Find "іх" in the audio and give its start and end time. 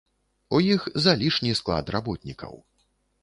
0.75-0.87